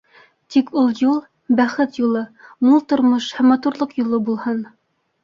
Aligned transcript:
Тик 0.53 0.69
ул 0.83 0.87
юл- 1.01 1.19
бәхет 1.59 1.99
юлы, 2.03 2.23
мул 2.71 2.81
тормош 2.95 3.29
һәм 3.41 3.49
Матурлыҡ 3.55 3.95
юлы 4.01 4.21
булһын. 4.31 4.65